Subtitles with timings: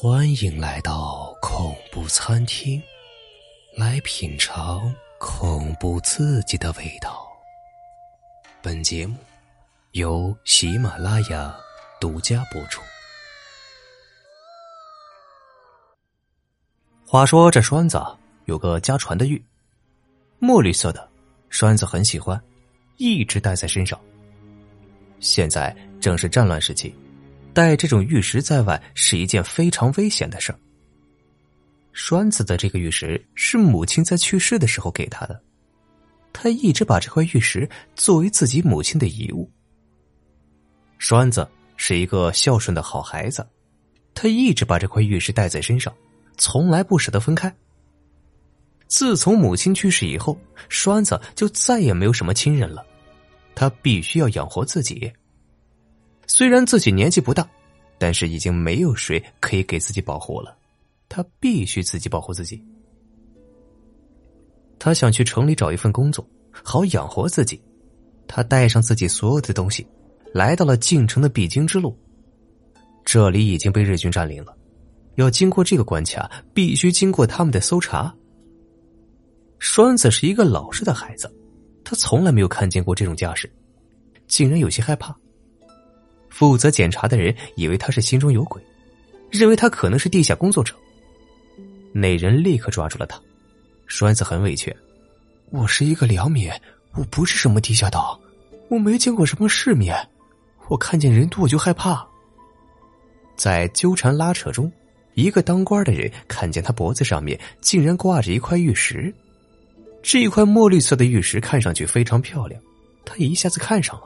[0.00, 2.80] 欢迎来到恐怖餐厅，
[3.76, 7.26] 来品尝恐怖刺激的味道。
[8.62, 9.16] 本节目
[9.94, 11.52] 由喜马拉雅
[12.00, 12.80] 独家播出。
[17.04, 18.00] 话说这栓子
[18.44, 19.44] 有个家传的玉，
[20.38, 21.08] 墨绿色的，
[21.50, 22.40] 栓子很喜欢，
[22.98, 23.98] 一直带在身上。
[25.18, 26.94] 现在正是战乱时期。
[27.58, 30.58] 带这种玉石在外是一件非常危险的事儿。
[31.92, 35.42] 栓子的这个玉石是母亲在去世的时候给他的，
[36.32, 39.50] 他一直把这块玉石作为自己母亲的遗物。
[40.98, 43.44] 栓子是一个孝顺的好孩子，
[44.14, 45.92] 他一直把这块玉石带在身上，
[46.36, 47.52] 从来不舍得分开。
[48.86, 52.86] 自从母亲去世以后，栓子就再也没有什么亲人了，
[53.56, 55.12] 他必须要养活自己。
[56.30, 57.48] 虽然自己年纪不大，
[57.98, 60.56] 但是已经没有谁可以给自己保护了，
[61.08, 62.62] 他必须自己保护自己。
[64.78, 67.60] 他想去城里找一份工作，好养活自己。
[68.28, 69.86] 他带上自己所有的东西，
[70.32, 71.98] 来到了进城的必经之路。
[73.04, 74.54] 这里已经被日军占领了，
[75.16, 78.14] 要经过这个关卡，必须经过他们的搜查。
[79.58, 81.34] 栓子是一个老实的孩子，
[81.82, 83.50] 他从来没有看见过这种架势，
[84.26, 85.16] 竟然有些害怕。
[86.30, 88.62] 负责检查的人以为他是心中有鬼，
[89.30, 90.74] 认为他可能是地下工作者。
[91.92, 93.20] 那人立刻抓住了他。
[93.86, 94.74] 栓子很委屈
[95.50, 96.50] ：“我是一个良民，
[96.94, 98.18] 我不是什么地下党，
[98.68, 99.96] 我没见过什么世面，
[100.68, 102.06] 我看见人多我就害怕。”
[103.34, 104.70] 在纠缠拉扯中，
[105.14, 109.12] 一个当官的人看见他脖子上面竟然挂着一块玉石，
[110.02, 112.60] 这块墨绿色的玉石看上去非常漂亮，
[113.04, 114.02] 他一下子看上了。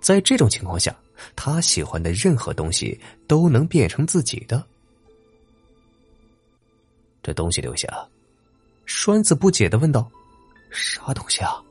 [0.00, 0.96] 在这种情况下。
[1.34, 4.64] 他喜欢的任何东西都能变成自己的。
[7.22, 7.88] 这东西留下，
[8.84, 10.08] 栓子不解的问道
[10.70, 11.62] ：“啥东西啊？”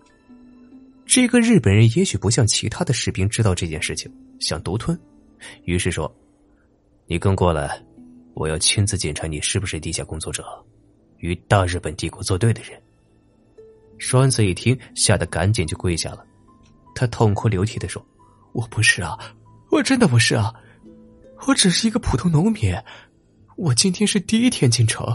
[1.08, 5.00] 这个日本人也许不像其他的士兵知道这件事情，想独吞，
[5.64, 6.14] 于是说
[7.08, 7.82] ：“你跟过来，
[8.34, 10.44] 我要亲自检查你是不是地下工作者，
[11.20, 12.82] 与大日本帝国作对的人。”
[13.98, 16.26] 栓子一听，吓得赶紧就跪下了，
[16.94, 18.06] 他痛哭流涕的说。
[18.56, 19.20] 我不是啊，
[19.70, 20.54] 我真的不是啊，
[21.46, 22.74] 我只是一个普通农民。
[23.58, 25.06] 我今天是第一天进城，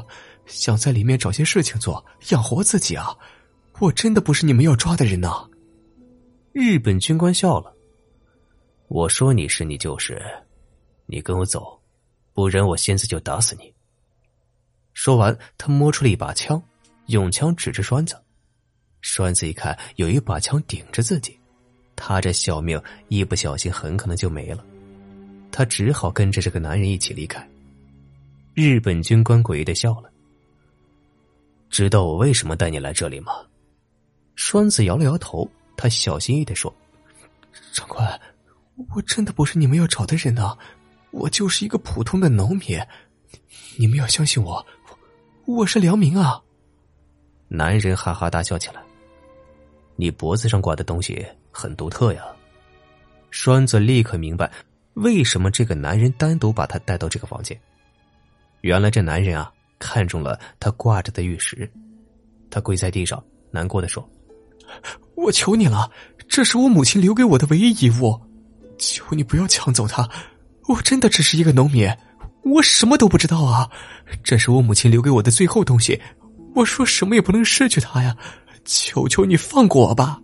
[0.45, 3.17] 想在里面找些事情做，养活自己啊。
[3.79, 5.49] 我真的不是你们要抓的人呐。
[6.53, 7.75] 日本军官笑了。
[8.89, 10.21] 我说你是你就是，
[11.07, 11.81] 你跟我走，
[12.35, 13.73] 不然我现在就打死你。
[14.93, 16.63] 说完，他摸出了一把枪，
[17.07, 18.23] 用枪指着栓子。
[19.01, 21.40] 栓子一看，有一把枪顶着自己。
[22.03, 24.65] 他这小命一不小心很可能就没了，
[25.53, 27.47] 他只好跟着这个男人一起离开。
[28.55, 30.11] 日本军官诡异的笑了。
[31.69, 33.33] 知道我为什么带你来这里吗？
[34.35, 36.75] 栓子摇了摇头，他小心翼翼的说
[37.73, 38.21] ：“长官，
[38.95, 40.57] 我真的不是你们要找的人呐，
[41.11, 42.81] 我就是一个普通的农民，
[43.77, 44.67] 你们要相信我，
[45.45, 46.43] 我是良民啊。”
[47.47, 48.83] 男人哈哈大笑起来。
[49.97, 52.23] 你脖子上挂的东西很独特呀，
[53.31, 54.51] 栓子立刻明白
[54.95, 57.59] 为什么这个男人单独把他带到这个房间。
[58.61, 61.71] 原来这男人啊看中了他挂着的玉石，
[62.51, 64.09] 他跪在地上难过的说
[65.17, 65.91] ：“我求你了，
[66.29, 68.21] 这是我母亲留给我的唯一遗物，
[68.79, 70.09] 求你不要抢走它。
[70.69, 71.89] 我真的只是一个农民，
[72.45, 73.71] 我什么都不知道啊，
[74.23, 76.01] 这是我母亲留给我的最后东西，
[76.55, 78.17] 我说什么也不能失去它呀。”
[78.67, 80.21] 求求你放过我吧！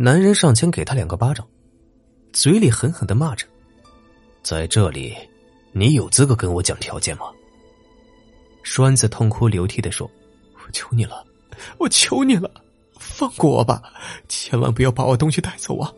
[0.00, 1.44] 男人上前给他两个巴掌，
[2.32, 3.44] 嘴里狠狠的骂着
[4.44, 5.12] ：“在这里，
[5.72, 7.24] 你有资格跟我讲条件吗？”
[8.62, 10.08] 栓子痛哭流涕的说
[10.54, 11.26] ：“我求你了，
[11.78, 12.48] 我求你了，
[12.96, 13.82] 放过我吧！
[14.28, 15.92] 千万不要把我东西带走啊！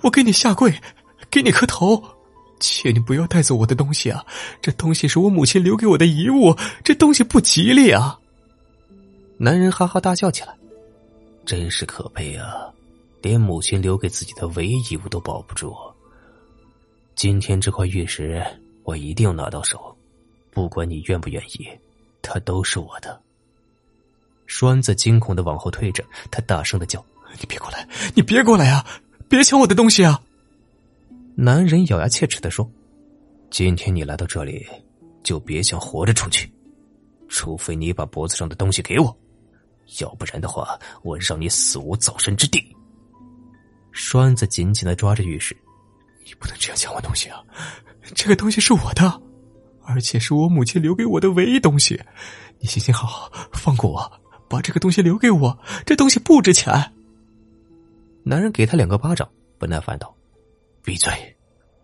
[0.00, 0.72] 我给你下跪，
[1.30, 2.02] 给你磕头，
[2.58, 4.24] 请你不要带走我的东西啊！
[4.62, 8.18] 这东西是我母亲留给我的遗物，这东西不吉利啊！”
[9.36, 10.56] 男人哈哈大笑起来，
[11.44, 12.72] 真是可悲啊！
[13.22, 15.74] 连母亲留给自己的唯一遗物都保不住。
[17.14, 18.44] 今天这块玉石，
[18.82, 19.96] 我一定要拿到手，
[20.50, 21.68] 不管你愿不愿意，
[22.20, 23.18] 它都是我的。
[24.46, 27.02] 栓子惊恐的往后退着，他大声的叫
[27.38, 27.88] ：“你别过来！
[28.14, 28.84] 你别过来啊！
[29.28, 30.20] 别抢我的东西啊！”
[31.36, 32.68] 男人咬牙切齿的说
[33.50, 34.66] ：“今天你来到这里，
[35.22, 36.52] 就别想活着出去，
[37.28, 39.16] 除非你把脖子上的东西给我。”
[40.00, 42.64] 要不然的话，我让你死无葬身之地。
[43.92, 45.56] 栓子紧紧的抓着玉石，
[46.24, 47.42] 你不能这样抢我东西啊！
[48.14, 49.22] 这个东西是我的，
[49.84, 52.00] 而且是我母亲留给我的唯一东西。
[52.58, 55.58] 你行行好，放过我，把这个东西留给我。
[55.84, 56.72] 这东西不值钱。
[58.24, 59.28] 男人给他两个巴掌，
[59.58, 60.14] 不耐烦道
[60.82, 61.12] ：“闭嘴，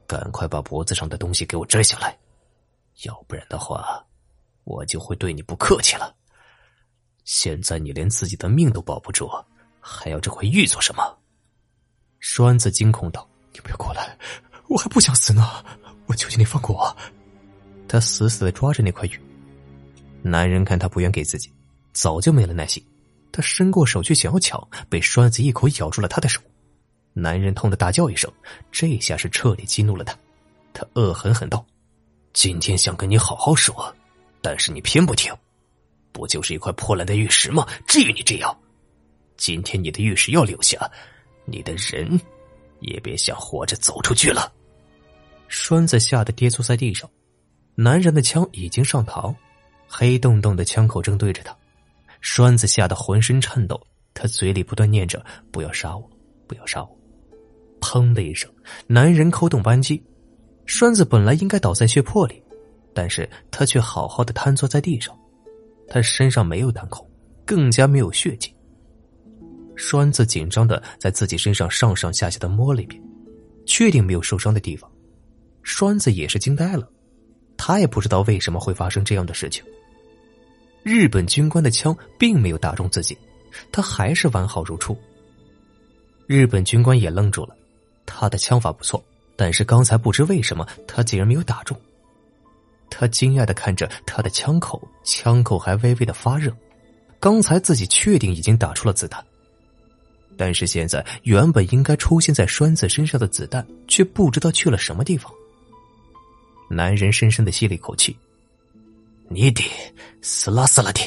[0.07, 2.17] 赶快把脖子上的东西给我摘下来，
[3.05, 4.05] 要不然的话，
[4.65, 6.15] 我就会对你不客气了。
[7.25, 9.29] 现在你连自己的命都保不住，
[9.81, 11.03] 还要这块玉做什么？”
[12.21, 14.19] 栓子惊恐道：“你不要过来，
[14.69, 15.65] 我还不想死呢！
[16.07, 16.97] 我求求你放过我。”
[17.89, 19.21] 他死死的抓着那块玉。
[20.23, 21.53] 男人看他不愿给自己，
[21.93, 22.85] 早就没了耐心。
[23.31, 26.41] 他伸过手去想要抢，被栓子一口咬住了他的手。
[27.13, 28.31] 男人痛得大叫一声，
[28.73, 30.17] 这下是彻底激怒了他。
[30.73, 31.65] 他恶狠狠道
[32.35, 33.95] ：“今天想跟你好好说，
[34.43, 35.33] 但是你偏不听。
[36.13, 37.67] 不就是一块破烂的玉石吗？
[37.87, 38.57] 至于你这样？
[39.37, 40.91] 今天你的玉石要留下，
[41.51, 42.21] 你的人
[42.81, 44.53] 也别想活着走出去了。”
[45.49, 47.09] 栓子吓得跌坐在地上。
[47.75, 49.35] 男人的枪已经上膛，
[49.87, 51.57] 黑洞洞的枪口正对着他。
[52.21, 53.81] 栓子吓得浑身颤抖，
[54.13, 56.11] 他嘴里不断念着：“不要杀我，
[56.47, 56.99] 不要杀我。”
[57.81, 58.51] 砰的一声，
[58.89, 60.03] 男人扣动扳机，
[60.67, 62.43] 栓子本来应该倒在血泊里，
[62.93, 65.17] 但是他却好好的瘫坐在地上。
[65.87, 67.09] 他身上没有弹孔，
[67.47, 68.53] 更加没有血迹。
[69.79, 73.01] 栓子紧张的在自己身上上上下下的摸了一遍，
[73.65, 74.91] 确定没有受伤的地方。
[75.63, 76.87] 栓子也是惊呆了，
[77.57, 79.65] 他也不知道为什么会发生这样的事情。
[80.83, 83.17] 日本军官的枪并没有打中自己，
[83.71, 84.99] 他还是完好如初。
[86.27, 87.57] 日本军官也愣住了，
[88.05, 89.03] 他的枪法不错，
[89.37, 91.79] 但是刚才不知为什么他竟然没有打中。
[92.91, 96.53] 他惊讶的看着他的枪口，枪口还微微的发热。
[97.21, 99.23] 刚才自己确定已经打出了子弹，
[100.39, 105.31] 但是现在原本应该出现在栓子身上的子弹，却不知道去了什么地方。
[106.71, 108.17] 男人深深的吸了一口气。
[109.29, 109.63] 你得
[110.23, 111.01] 死啦死啦的！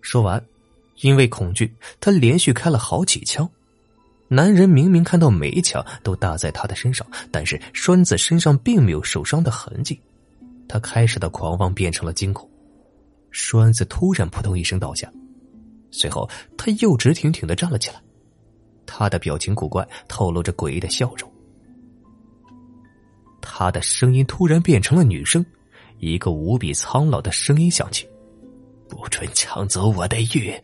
[0.00, 0.44] 说完，
[1.00, 3.50] 因为恐惧，他连续开了好几枪。
[4.28, 9.98] 男人明明看到每一枪都打在他的身上，但是栓子身上并没有受伤的痕迹。
[10.68, 12.48] 他开始的狂妄变成了惊恐。
[13.32, 15.10] 栓子突然扑通一声倒下，
[15.90, 18.00] 随后他又直挺挺的站了起来。
[18.88, 21.30] 他的表情古怪，透露着诡异的笑容。
[23.40, 25.44] 他的声音突然变成了女声。
[26.00, 28.08] 一个无比苍老的声音响起
[28.88, 30.54] ：“不准抢走我的玉，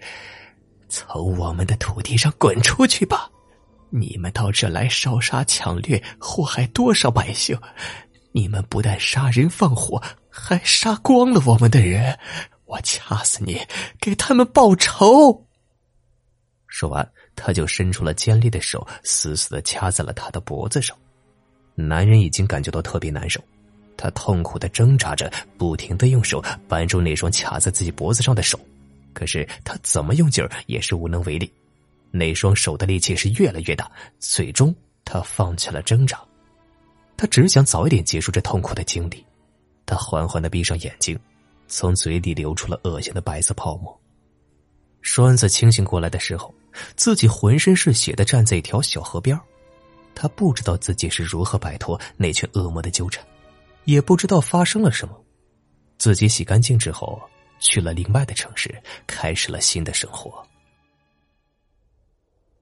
[0.88, 3.28] 从我们的土地上滚出去吧！
[3.90, 7.58] 你们到这来烧杀抢掠，祸害多少百姓？
[8.30, 10.00] 你们不但杀人放火，
[10.30, 12.16] 还杀光了我们的人！
[12.66, 13.60] 我掐死你，
[14.00, 15.48] 给他们报仇！”
[16.68, 20.96] 说完，他就伸出了尖利的手，死死的掐在了他的脖子上。
[21.74, 23.40] 男人已经感觉到特别难受。
[23.96, 28.58] 他痛苦的挣扎着，不停的用手扳住那双卡在自己脖子上的手，
[29.12, 31.50] 可是他怎么用劲儿也是无能为力。
[32.10, 36.20] 那双手的力气是越来越大，最终他放弃了挣扎。
[37.16, 39.24] 他只想早一点结束这痛苦的经历。
[39.86, 41.18] 他缓缓的闭上眼睛，
[41.68, 44.00] 从嘴里流出了恶心的白色泡沫。
[45.04, 46.52] 栓子清醒过来的时候，
[46.96, 49.38] 自己浑身是血的站在一条小河边
[50.14, 53.24] 他不知道自己是如何摆脱那群恶魔的纠缠。
[53.84, 55.14] 也不知道发生了什么，
[55.98, 57.20] 自己洗干净之后，
[57.60, 58.74] 去了另外的城市，
[59.06, 60.42] 开始了新的生活。